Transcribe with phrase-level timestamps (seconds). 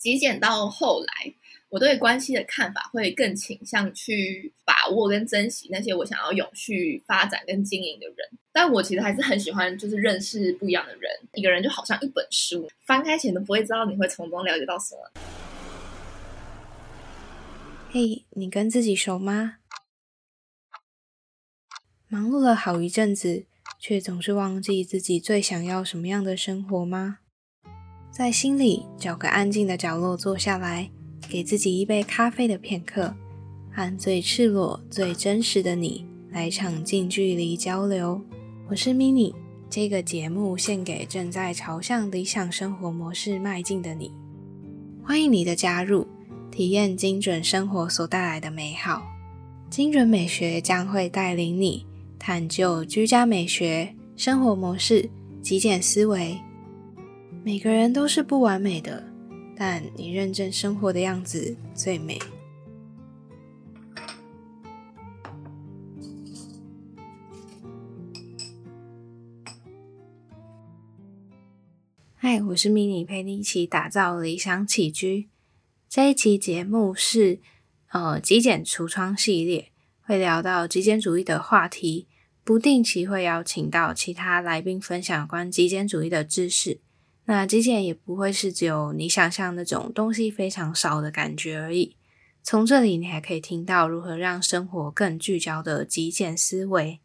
[0.00, 1.34] 极简到后来，
[1.68, 8.16] 我对关系的看法会更倾向去把握跟珍惜那些我想要永续发展跟经营的人。
[8.50, 11.10] 但我其实还是很喜欢，就是认识不一样的人。
[11.34, 15.20] 一个人就好像一本书，翻开前都不会知道你会从中了解到什么。
[17.90, 19.58] 嘿，你跟自己熟吗？
[22.08, 23.44] 忙碌了好一阵子，
[23.78, 27.18] 却总是忘记自己最想要什么样的生活吗？
[28.20, 30.90] 在心里找个安静的角落坐下来，
[31.26, 33.14] 给自己一杯咖啡的片刻，
[33.72, 38.20] 和最赤裸、最真实的你来场近距离交流。
[38.68, 39.32] 我是 mini，
[39.70, 44.12] 这个节目献给正在朝向理想生活模式迈进的你。
[45.02, 46.06] 欢迎你的加入，
[46.50, 49.02] 体验精准生活所带来的美好。
[49.70, 51.86] 精准美学将会带领你。
[52.18, 55.08] 探究居家美学、生活模式、
[55.40, 56.36] 极简思维。
[57.42, 59.02] 每个人都是不完美的，
[59.56, 62.18] 但你认真生活的样子最美。
[72.14, 75.30] 嗨，我是 mini，陪你一起打造理想起居。
[75.88, 77.40] 这一期节目是
[77.88, 82.06] 呃极简橱窗系列，会聊到极简主义的话题。
[82.44, 86.80] 不定期会邀请到其他来宾分享有关极简主义的知识。
[87.30, 91.94] 那极简也不会是只有你想象那种东西非常少的感觉而已。
[92.42, 96.98] 从这里你还可以听到如何让生活更聚焦的极简思维。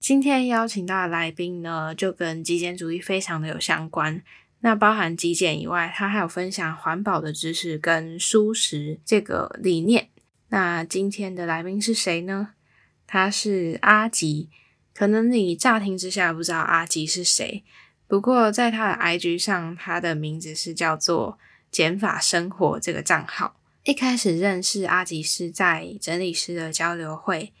[0.00, 4.22] 今天邀请到的来宾呢，就跟极简主义非常的有相关。
[4.60, 10.08] 那包含极简以外，他还有分享环保的知识跟舒适这个理念。
[10.48, 12.54] 那今天的来宾是谁呢？
[13.06, 14.48] 他是阿吉。
[14.94, 17.62] 可能你乍听之下不知道阿吉是谁，
[18.08, 21.38] 不过在他的 IG 上，他的名字是叫做
[21.70, 23.60] “减法生活”这个账号。
[23.84, 27.52] 一开始认识阿吉是在整理师的交流会，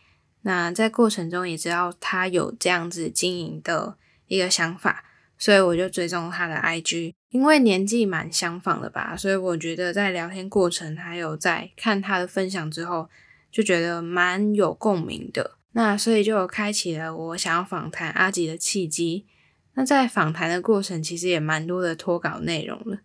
[0.42, 5.04] 那在过程中也知道他有这样子经营的一个想法，
[5.38, 7.12] 所以我就追踪他的 IG。
[7.30, 13.08] 因为年纪蛮相仿的吧，所以我觉得在聊天过程还有在看他的分享之后，
[13.50, 15.58] 就觉得蛮有共鸣的。
[15.72, 19.26] 那所以就开启了我想要访谈阿吉的契机。
[19.76, 22.98] 那在访谈的过程，其实也蛮多的脱稿内容了。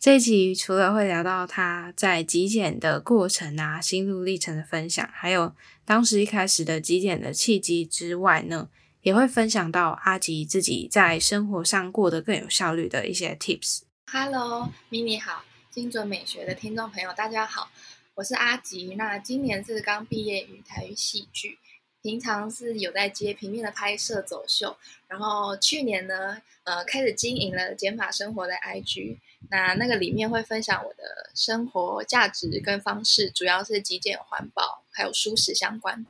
[0.00, 5.54] 这一集除了会聊到他在极简的过程啊、心路历程的分享，还有
[5.84, 8.70] 当时一开始的极简的契机之外呢，
[9.02, 13.82] 也会分享到阿吉自己在生活上过得更有效率的一些 tips。
[14.10, 17.68] Hello，mini 好，精准美学的听众朋友大家好，
[18.14, 18.94] 我是阿吉。
[18.96, 21.58] 那今年是刚毕业于台语戏剧。
[22.04, 24.76] 平常是有在接平面的拍摄走秀，
[25.08, 29.16] 然后去年呢，呃，开始经营了减法生活的 IG，
[29.50, 36.04] 那那个里面会分享我的生活价值跟方式，主要是极简环保还有舒适相关。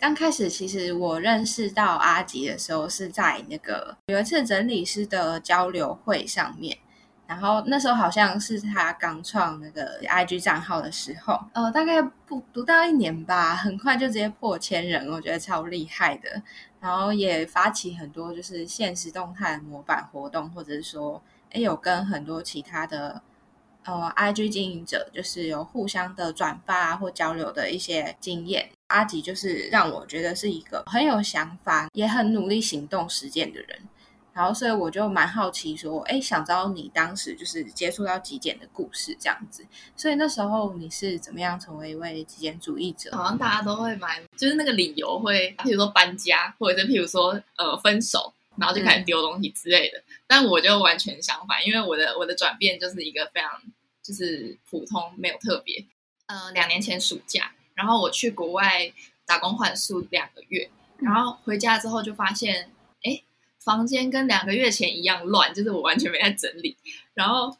[0.00, 6.76] 刚开始其实我认识到阿吉的时候是在那个有一次整理师的交流会上面。
[7.26, 16.42] 然后那时候好像是他刚创那个 IG 账号的时候，呃，大概不不到一年吧，很快就直接破千人，我觉得超厉害的。
[16.80, 21.20] 然后也发起很多就是现实动态模板活动，或者是说，
[21.50, 23.20] 哎，有跟很多其他的
[23.84, 28.68] 呃 IG 经营者，就是有互相的转发或交流的一些经验。
[28.86, 33.80] 阿吉就是让我觉得是一个很有想法，也很努力行动实践的人。
[34.36, 39.66] 然后，所以我就蛮好奇，说，哎，想知道你当时就是接触到极简的故事这样子。
[39.96, 43.10] 所以那时候你是怎么样成为一位极简主义者？
[43.16, 50.04] 好像大家都会蛮，就是那个理由会，譬如说搬家，或者是譬如说呃分手，然后就开始丢东西之类的。
[50.26, 53.50] 但我就完全相反，因为我的我的转变就是一个非常
[54.02, 55.82] 就是普通，没有特别。
[56.26, 58.92] 呃，两年前暑假，然后我去国外
[59.24, 60.68] 打工换宿两个月，
[60.98, 62.70] 然后回家之后就发现。
[63.66, 66.76] 房间跟两个月前一样乱，就是我完全没在整理。
[67.14, 67.56] 然后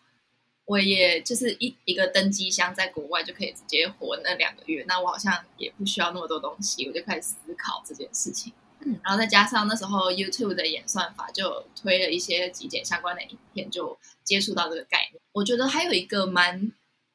[0.64, 4.84] 我也就是一一个登机箱，在国外就可以直接活那两个月。
[4.86, 8.52] 那我好像也不需要那么多东西，我就开始思考这件事情。
[8.84, 15.20] 嗯，然后再加上那时候 YouTube 的演算法就推了一些极简相关的影片，就接触到这个概念。
[15.32, 16.70] 我觉得还有一个蛮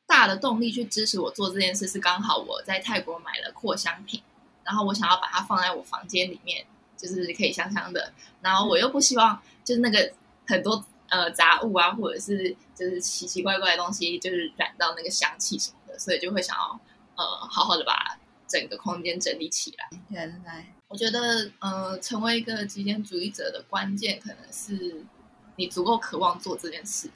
[0.05, 4.21] 大的动力去支持我做这件事，是刚好我在泰国买了扩香品，
[4.65, 6.65] 然后我想要把它放在我房间里面。
[7.01, 10.13] 就是可以香香的，然后我又不希望就是那个
[10.45, 16.80] 很多呃杂物啊，或者是就是奇奇怪怪的东西，就是染到那个香气什么的，所以就会想要
[17.15, 19.89] 呃好好的把整个空间整理起来。
[20.09, 25.03] 原来，我觉得呃成为一个极简主义者的关键，可能是
[25.56, 27.09] 你足够渴望做这件事，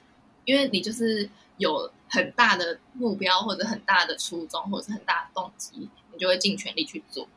[0.44, 7.28] 因为你就是有很大的目标或者很大的初衷或者是很大的动机，你就会尽全力去做。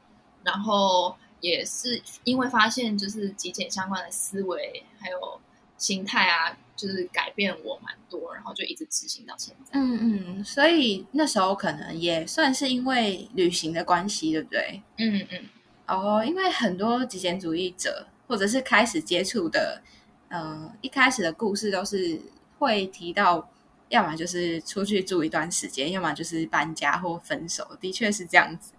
[0.41, 5.39] 然后也是因为发现就是极简相关的思维还有
[5.77, 9.71] 心态啊，就是改变我蛮多，然后就一直执行到现在。
[9.73, 14.81] 嗯嗯，所以那时候可能也算是因为旅行的关系，对不对？
[14.97, 15.45] 嗯嗯。
[15.87, 19.81] 哦，因为很多极简主义者或者是开始接触的，
[20.29, 22.21] 嗯，一开始的故事都是
[22.59, 23.49] 会提到，
[23.87, 28.73] 要么就是出去住一段时间，要么就是搬家或分手，的确是这样子。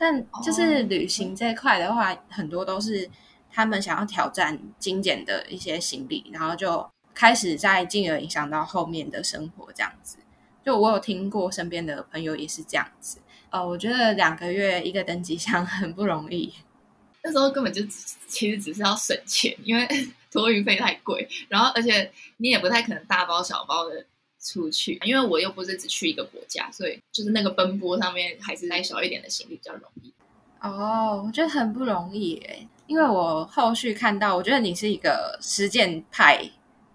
[0.00, 3.10] 但就是旅行这块的话，很多都是
[3.52, 10.16] 他们想要挑战精简的一些行李，然后就开始在进而影响到后面的生活这样子。
[10.64, 13.18] 就我有听过身边的朋友也是这样子。
[13.50, 16.54] 呃，我觉得两个月一个登机箱 很不容易。
[17.22, 17.82] 那时候根本就
[18.26, 19.86] 其实只是要省钱，因为
[20.32, 24.06] 托运费太贵，然后而且你也不太可能大包小包的。
[24.40, 30.12] 出去，因为我又不是只去一个国家，所以就是那个奔波上面还是带小一点的行李比较容易。
[30.60, 36.42] 哦，我觉得很不容易诶，因为我后续看到，我觉得你是一个实践派，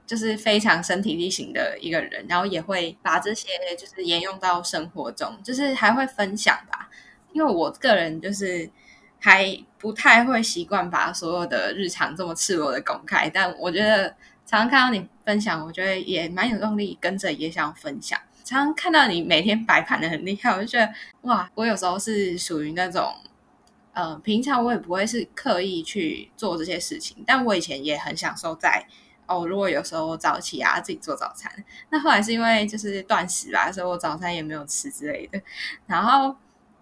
[0.07, 3.47] 就是非常身体力行的一个人，然后也会把这些
[3.77, 6.89] 就是沿用到生活中，就是还会分享吧。
[7.31, 8.69] 因为我个人就是
[9.19, 14.15] 还不太会习惯把所有的日常这么赤裸的公开，但我觉得。
[14.45, 18.19] 常常看到你分享，我觉得也蛮有动力，跟着也想分享。
[18.43, 23.11] 常常看到你每天摆盘的很厉害，我就觉得哇，我有时候是属于那种，
[23.93, 28.85] 呃，平常我也不会是刻意去做这些事情，但我以前也很享受在
[29.25, 31.51] 哦，如果有时候早起啊，自己做早餐。
[31.89, 35.41] 那后来是因为就是断食吧，所以我早餐也没有吃之类的。
[35.87, 36.35] 然后，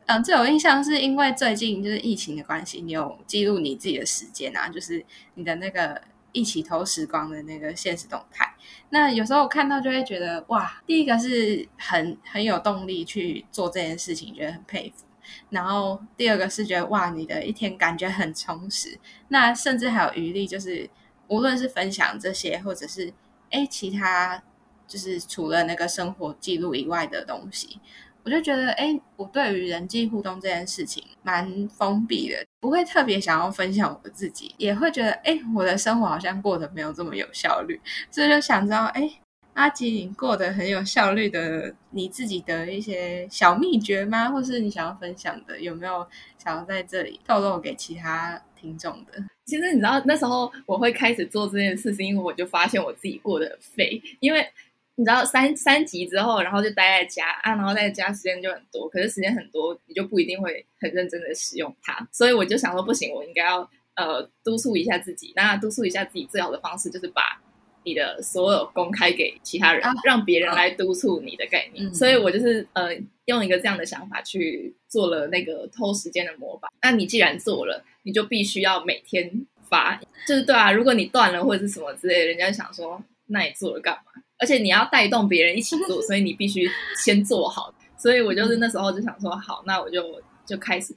[0.07, 5.05] 嗯，最有印象是因为最近就是疫情的关系，你有记录你自己的时间啊，就是
[5.35, 6.01] 你的那个。
[6.33, 8.53] 一起偷时光的那个现实动态，
[8.89, 15.05] 那有时候我看到就会觉得哇，第一个是很很有动力去做这件事情，觉得很佩服。
[15.51, 18.99] 然后第二个是觉得哇，你的一天感觉很充实，
[19.29, 20.89] 那甚至还有余力，就是
[21.27, 23.13] 无论是分享这些，或者是
[23.49, 24.43] 哎其他，
[24.87, 27.79] 就是除了那个生活记录以外的东西。
[28.25, 39.09] 我就觉得，哎，我对于人际互动这件事情蛮封闭的，不会特别想要分享我自己，也会觉得，哎，我的生活好像过得没有这么有效率，所以就想知道，哎，
[39.55, 44.29] 阿吉，你过得很有效率的，你自己的一些小秘诀吗？
[44.29, 46.07] 或是你想要分享的，有没有
[46.41, 49.21] 想要在这里透露给其他听众的？
[49.45, 54.47] 其实你知道，那时候我会开始做这件事，是因为我就发现我自己过得很废，因为。
[54.95, 62.07] 你知道三三级之后，然后就待在家啊，然后在家时间就很多，可是时间很多，你就不一定会很认真的使用它。
[62.11, 65.33] 所以我就想说，不行，我应该要呃督促一下自己。
[65.35, 67.41] 那督促一下自己最好的方式，就是把
[67.83, 71.91] 你的所有公开给其他人，让别人来督促你的概念。
[71.91, 76.71] 所以我就是呃用一个这样的想法去做了那个偷时间的魔法。
[76.83, 80.71] 那你既然做了，你就必须要每天发，就是对啊。
[80.71, 84.21] 如果你断了或者是什么之类，人家想说，那你做了干嘛？
[84.43, 87.73] 而且你要带动别人一起做， 所以你必须先做好。
[87.97, 90.93] 所以我就是那时候就想说，好，那我就就开始。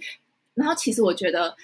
[0.54, 1.56] 然后其实我觉得，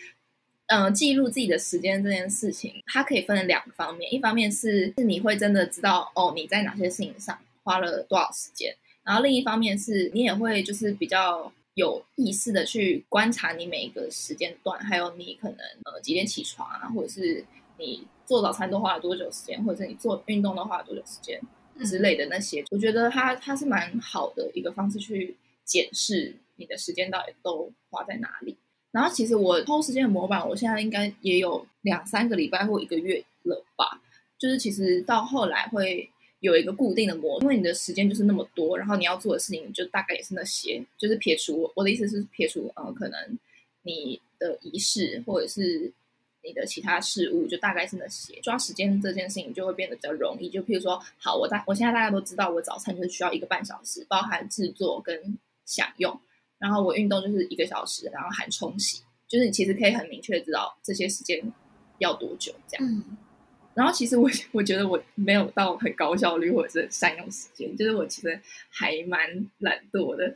[0.66, 4.14] 嗯，记录自己的时间这件事情，它可以分两个方面。
[4.14, 8.72] 一方面是是你会真的知道哦，你在哪些事情上花了多少时间。
[9.02, 17.44] 然后另一方面是你也会就是比较有意识的去观察你每一个时间段，还有你可能呃几点起床啊，或者是
[17.78, 21.40] 你做早餐都花了多久时间，或者是你做运动都花了多久时间。
[21.80, 28.56] 之类的那些，我觉得它它是蛮好的一个方式去检视你的时间到底都花在哪里。
[28.90, 34.00] 然后其实我偷时间的模板，我现在应该也有两三个礼拜或一个月了吧。
[34.38, 36.10] 就是其实到后来会
[36.40, 43.38] 有一个固定的模，因为你的时间就是那么多，然后你要做的事情就大概也是那些，就是撇除我的意思是撇除呃可能
[43.82, 45.92] 你的仪式或者是。
[46.44, 50.48] 你的其他事物就大概是那些，抓时间这件事情就会变得比较容易。
[50.48, 56.20] 就譬如说，好，我大我现在大家都知道，我早餐就是需要一个半小时，包含制作跟享用，
[56.58, 61.40] 然后我运动就是一个小时，然后含冲洗，就是你其实可以很明确知道这些时间
[61.98, 63.04] 要多久这样。
[63.74, 69.20] 然后其实我我觉得我没有到很高效率或者是善用时间，就是我其实还蛮
[69.58, 70.26] 懒惰的。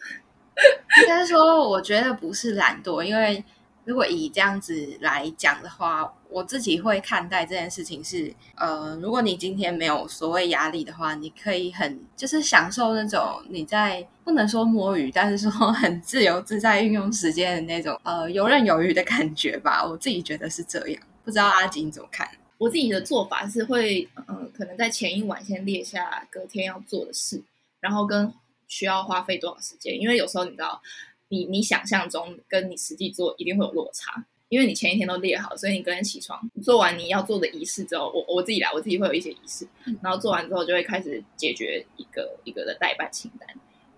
[1.02, 3.42] 应该说，我觉得不是懒惰，因为。
[3.86, 19.82] 如果以这样子来讲的话，我自己会看待这件事情是，呃，如果你今天没有所谓压力的话，你可以很就是享受那种你在不能说摸鱼，但是说很自由自在运用时间的那种呃游刃有余的感觉吧。
[19.82, 22.28] 我自己觉得是这样，不知道阿锦怎么看？
[22.58, 27.42] 我自己的做法是会，呃，可能在前一晚先列下隔天要做的事。
[27.78, 28.32] 然后跟
[28.66, 30.80] 需要花费多少时间，因为有时候你知道，
[31.28, 39.66] 你你想象中跟你实际做一定会有落差，因为你前一天都列好，所以你隔天起床做完你要做的仪式之后，我我自己来，我自己会有一些仪式，
[40.02, 43.48] 然后做完之后就会开始解决一个一个的代办清单，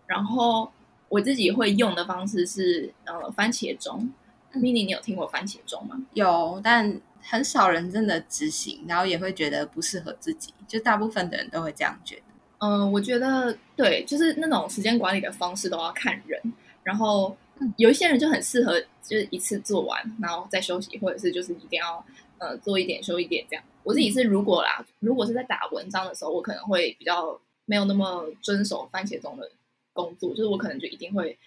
[0.06, 0.70] 然后
[1.08, 4.12] 我自己会用的方式是呃番茄钟
[4.54, 6.00] ，mini 你有听过番茄钟吗？
[6.14, 12.22] 有，但很少人真的执行，然后也会觉得不适合自己，就大部分的人都会这样觉得。
[12.60, 16.40] 嗯，我觉得对，就是那种时间管理的方式都要看人，
[16.82, 17.36] 然后
[17.76, 22.04] 有一些人就很适合，就是一次做完，然后再休息，或者是就是一定要
[22.38, 23.64] 呃做一点休一点这样。
[23.82, 29.50] 我自己是如果啦，如果是在打文章的时候，我可能会比较没有那么遵守番茄钟的
[29.92, 31.38] 工作，就是我可能就一定会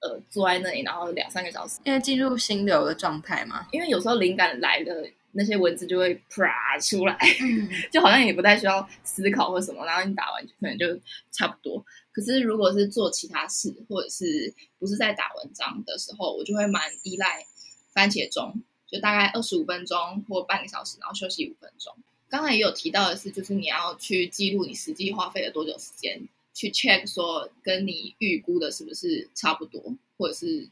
[0.00, 3.66] 呃坐在那里，然后两三个小时，因为进入心流的状态嘛。
[3.72, 5.08] 因为有时候灵感来的。
[5.32, 7.16] 那些文字就会啪出来，
[7.92, 10.86] 就好像也不太需要思考或什么，然后你打完可能就
[11.30, 11.84] 差不多。
[12.18, 17.46] 可是如果是做其他事，或者是不是在打文章的时候，我就会蛮依赖
[17.94, 21.94] 番茄钟，就大概二十五分钟或半个小时，然后休息五分钟。
[22.28, 26.20] 刚才也有提到的是，就是你要去记录你实际花费了多久时间，
[26.52, 29.80] 去 check 说跟你预估的是不是差不多，
[30.16, 30.68] 或者是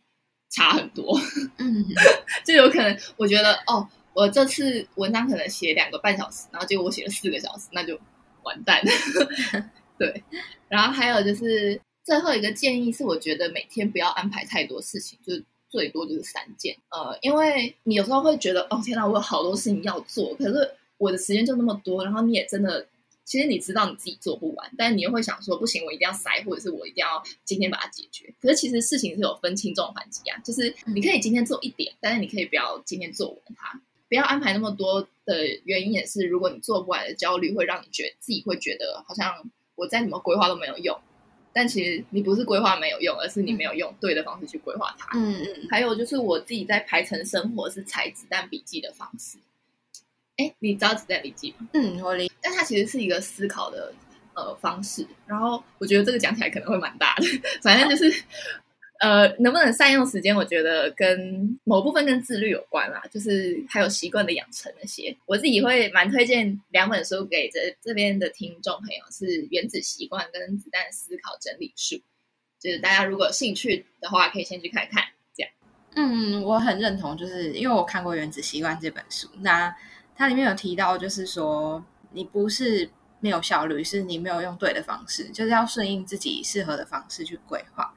[0.51, 1.17] 差很多。
[1.59, 1.85] 嗯，
[2.45, 3.89] 就有可能我觉得哦。
[4.17, 8.01] 我这次文章可能写两个半小时，然后结果我写了四个小时，那就
[8.45, 8.83] 完蛋。
[9.99, 10.23] 对，
[10.69, 16.77] 然后还有就是最后一个建议是，我觉得每天不要安排太多事情，就是最多就是三件。
[16.91, 22.87] 呃，因为你有时候会觉得，哦天哪，我有好多事情要做，可是我的时间就那么多，然后你也真的，
[23.25, 28.33] 其实你知道你自己做不完，但是你又会想说，不行，我一定要塞，或者是我一定要今天把它解决。
[28.41, 33.81] 可是其实事情是有分轻重缓急啊，就是你可以今天做一点，但是你可以不要今天做完它。
[34.09, 40.99] 不要安排那么多的原因也是，如果你做不完的焦虑，会让你觉自己会觉得好像我再怎么规划都没有用。
[41.53, 45.17] 但其实你不是规划没有用，而是你没有用对的方式去规划它。
[45.17, 45.69] 嗯嗯。
[45.71, 49.39] 还有就是我自己在排成生活是采子弹笔记的方式。
[50.37, 51.69] 哎，你知道子弹笔记吗？
[51.73, 52.31] 嗯，我理。
[52.43, 53.95] 但它其实是一个思考的
[54.35, 55.07] 呃方式。
[55.27, 57.27] 然后我觉得这个讲起来可能会蛮大的，
[57.63, 58.23] 反正就是。
[59.01, 60.35] 呃，能不能善用时间？
[60.35, 65.15] 我觉得跟某部分跟自律有关啦，就是还有习惯的养成那些。
[65.27, 71.97] 我自己会蛮推荐两本书给这这边的听众朋友，是《原子习惯》跟《子弹思考整理术》，
[72.59, 75.05] 就是大家如果有兴趣的话，可以先去看看。
[75.35, 75.53] 这样，
[75.95, 79.75] 嗯，我很认同，就是因为我看过《原子习惯》这本书，那
[80.17, 82.89] 它里面有提到，就是说你不是
[83.21, 87.95] 没有效率，是你没有用对的方式，就是要顺应自己适合的方式去规划。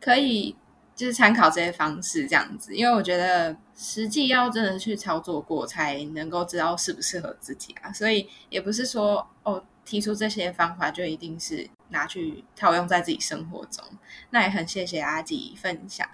[0.00, 0.56] 可以
[0.94, 7.92] 就是参考这些方式这样子，因为我觉得实际要真的去操作过，才能够知道适不适合自己啊。
[7.92, 13.84] 所以也不是说哦，提出这些方法就一定是拿去套用在自己生活中。
[14.30, 16.08] 那也很谢谢阿吉分享。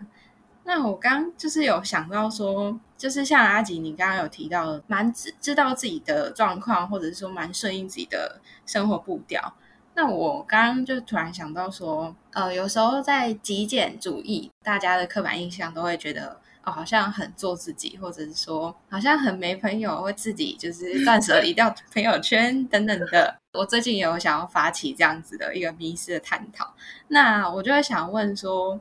[0.67, 9.55] 那我刚就是有想到说，就是像阿吉你刚刚有提到，蛮知知道自己的状况，或者是说蛮顺应自己的生活步调。
[9.97, 23.37] 那我刚刚就突然想到说，呃，有时候在极简主义，大家的刻板印象都会觉得，哦，好像很做自己，或者是说，好像很没朋友，会自己就是 断舍离掉朋友圈等等的。
[23.53, 26.75] 我最近有想要发起这样子的一个迷思的探讨，
[27.07, 28.81] 那我就会想问说，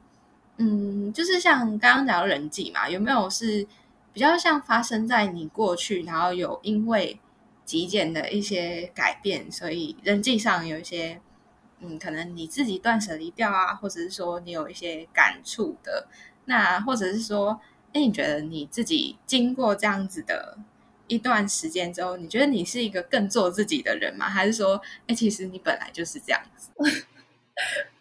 [0.58, 3.68] 嗯，就是像刚刚讲的人际嘛，有没有是
[4.12, 7.20] 比较像发生在你过去，然后有因为。
[7.66, 11.20] 极简的一些改变，所以人际上有一些，
[11.80, 16.08] 嗯，可能你自己断舍离掉啊，或者是说你有一些感触的，
[16.46, 17.60] 那或者是说，
[17.94, 20.58] 哎，你觉得你自己经过这样子的
[21.08, 24.30] 一段时间之后，你觉得你是一个更做自己的人吗？
[24.30, 26.72] 还是说，哎，其实你本来就是这样子？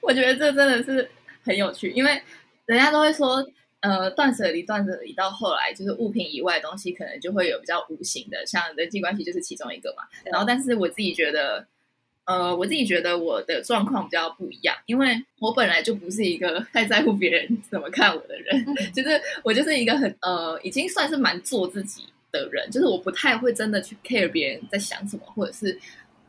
[0.00, 1.10] 我觉得这真的是
[1.44, 2.22] 很有趣，因为
[2.66, 3.46] 人家都会说。
[3.82, 10.04] 呃，断舍离，断舍离到后来，就是物品以外的东西，可能就会有比较无形的，像人际关系就是其中一个嘛。
[10.24, 11.66] 然后，但是我自己觉得，
[12.24, 25.76] 呃，我自己觉得我的状况比较不一样，因为我本来就不是一个 太在乎别人怎么看我的人，就是我就是一个很呃，已经算是蛮做自己的人，就是我不太会真的去 care 别人在想什么，或者是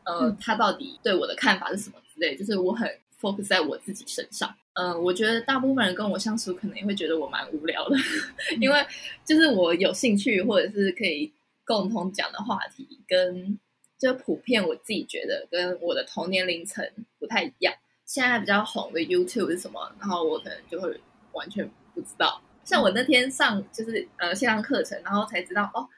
[0.04, 4.52] 呃，他到底对我的看法是什么之类，就是我很 focus 在我自己身上。
[4.74, 7.96] 嗯，我觉得大部分人跟我相处，可能也会觉得我蛮无聊的，
[8.60, 8.86] 因为
[9.24, 11.32] 就是我有兴趣或者是可以
[11.64, 13.58] 共同讲的话题，跟
[13.98, 16.84] 就普遍我自己觉得跟我的同年龄层
[17.18, 17.72] 不太一样。
[18.04, 19.90] 现在比较红的 YouTube 是什么？
[19.98, 21.00] 然后我可能就会
[21.32, 22.42] 完全不知道。
[22.64, 25.88] 像我那天上就是呃线上课程，然后才知道哦，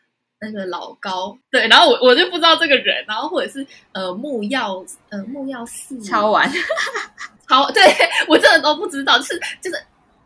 [0.40, 6.48] 那个老高，对，然后我我就不知道这个人，然后或者是呃木曜呃木曜四超玩，
[7.46, 7.82] 好，对
[8.28, 9.76] 我真的都不知道，就是就是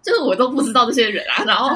[0.03, 1.69] 就是我都不知道这些人啊，然后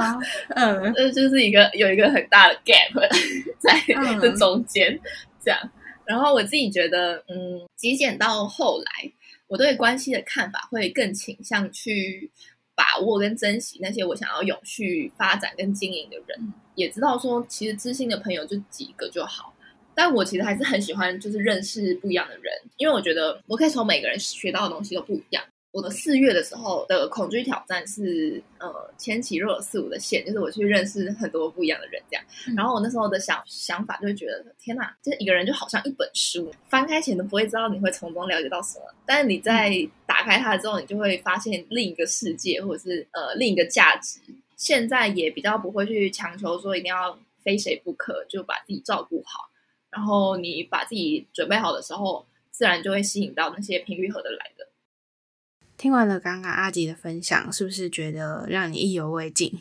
[0.51, 3.09] 嗯， 呃就是一个有一个很大的 gap
[3.61, 3.79] 在
[4.21, 4.99] 这中间，
[5.43, 5.71] 这样，
[6.05, 9.13] 然后我自己觉得，嗯，极简到后来，
[9.47, 12.31] 我对关系的看法会更倾向去。
[12.77, 19.54] 把握跟珍惜那些我想要永续发展跟经营的人，也知道说其实知心的朋友就几个就好。
[19.95, 25.43] 但我其实还是很喜欢就是认识不一样的人，因为我觉得我可以从每个人学到的东西都不一样。
[25.73, 32.25] 我的四月的时候的恐惧挑战是，呃，牵起若有似无的线，就是我去认识很多不一样的人，这样。
[32.57, 39.73] 然后我那时候的想想法就会觉得，天哪，这一个人就好像一本书，翻开前都不会知道你会从中了解到什么，但是你在
[40.07, 44.21] 打开它之后，你就会发现另一个世界，或者是呃另一个价值。
[44.57, 49.51] 现在也比较不会去强求说一定要非谁不可，就把自己照顾好。
[49.95, 54.69] 然后你把自己准备好的时候，自然就会吸引到那些频率合得来的。
[55.77, 59.61] 听完了刚刚阿吉的分享，是不是觉得让你意犹未尽？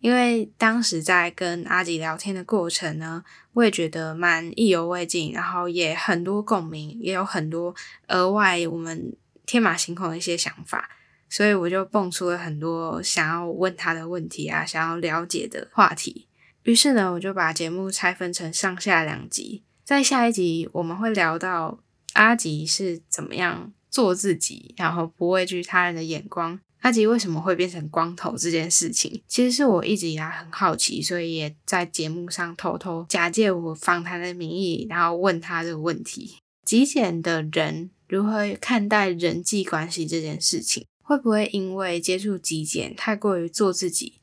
[0.00, 7.74] 因为当时在跟阿吉聊天的过程呢，我也觉得蛮意犹未尽，然后也很多共鸣，也有很多
[8.08, 9.16] 额外我们
[9.46, 10.90] 天马行空的一些想法，
[11.30, 16.26] 所以我就蹦出了很多想要问他的问题啊，想要了解的话题。
[16.64, 21.78] 于是呢，我就把节目拆分成上下两集，在下一集我们会聊到
[22.14, 23.72] 阿吉是怎么样。
[23.94, 26.58] 做自己，然后不畏惧他人的眼光。
[26.80, 40.84] 阿吉为什么会变成光头这件事情，其实是我一直以来很好奇，所以也在节目上偷偷假借我访谈的名义，然后问他这个问题：极简的人如何看待人际关系这件事情？
[41.00, 44.14] 会不会因为接触极简太过于做自己，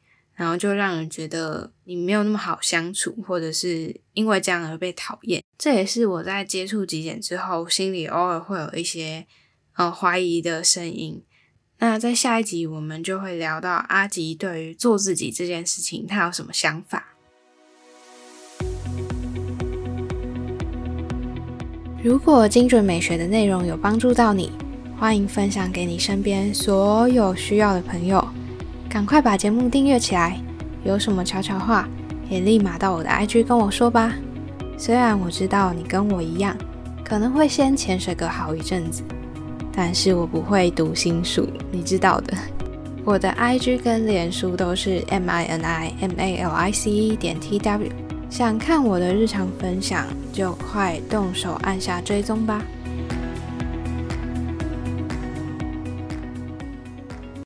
[0.42, 5.44] 然后就让人觉得你没有那么好相处，或者是因为这样而被讨厌？
[5.56, 9.28] 这也是我在接触极简之后，心里偶尔会有一些。
[9.78, 11.24] 呃，怀疑的声音。
[11.80, 17.16] 那在下一集，我们就会聊到阿吉对于做自己这件事情，他有什么想法。
[22.04, 24.52] 如果精准美学的内容有帮助到你，
[25.00, 28.41] 欢迎分享给你身边所有需要的朋友。
[28.92, 30.38] 赶快把节目订阅起来，
[30.84, 31.88] 有什么悄悄话，
[32.30, 34.14] 也立马到我的 IG 跟我说吧。
[34.78, 36.54] 虽然我知道你跟我一样，
[37.02, 39.02] 可能会先潜水个好一阵子。
[39.72, 42.34] 但是我不会读心术，你知道的。
[43.06, 47.58] 我的 IG 跟脸书都是 M I N I M A L I C E 点 T
[47.60, 47.90] W，
[48.30, 52.62] 想看我的日常分享，就快动手按下追踪吧。